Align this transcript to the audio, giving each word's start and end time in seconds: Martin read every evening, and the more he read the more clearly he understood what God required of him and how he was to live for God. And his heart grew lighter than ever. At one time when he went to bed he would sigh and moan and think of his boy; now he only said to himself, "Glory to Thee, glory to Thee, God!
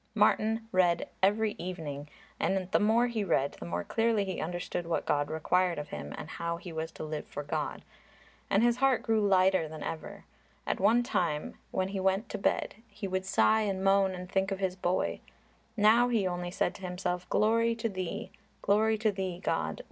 Martin 0.15 0.67
read 0.71 1.07
every 1.21 1.51
evening, 1.59 2.09
and 2.39 2.71
the 2.71 2.79
more 2.79 3.05
he 3.05 3.23
read 3.23 3.51
the 3.59 3.67
more 3.67 3.83
clearly 3.83 4.25
he 4.25 4.41
understood 4.41 4.87
what 4.87 5.05
God 5.05 5.29
required 5.29 5.77
of 5.77 5.89
him 5.89 6.11
and 6.17 6.27
how 6.27 6.57
he 6.57 6.73
was 6.73 6.91
to 6.93 7.03
live 7.03 7.27
for 7.27 7.43
God. 7.43 7.83
And 8.49 8.63
his 8.63 8.77
heart 8.77 9.03
grew 9.03 9.21
lighter 9.21 9.67
than 9.67 9.83
ever. 9.83 10.25
At 10.65 10.79
one 10.79 11.03
time 11.03 11.53
when 11.69 11.89
he 11.89 11.99
went 11.99 12.29
to 12.29 12.39
bed 12.39 12.73
he 12.87 13.07
would 13.07 13.25
sigh 13.27 13.61
and 13.61 13.83
moan 13.83 14.15
and 14.15 14.27
think 14.27 14.49
of 14.51 14.57
his 14.57 14.75
boy; 14.75 15.19
now 15.77 16.07
he 16.07 16.25
only 16.25 16.49
said 16.49 16.73
to 16.75 16.81
himself, 16.81 17.29
"Glory 17.29 17.75
to 17.75 17.87
Thee, 17.87 18.31
glory 18.63 18.97
to 18.97 19.11
Thee, 19.11 19.39
God! 19.39 19.79